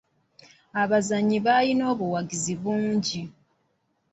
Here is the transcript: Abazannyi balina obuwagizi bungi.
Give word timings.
Abazannyi 0.81 1.37
balina 1.45 1.83
obuwagizi 1.93 2.53
bungi. 2.61 3.21